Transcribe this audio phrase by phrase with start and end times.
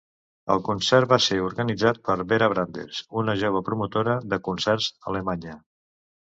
[0.53, 5.57] El concert va ser organitzat per Vera Brandes, una jove promotora de concerts alemanya.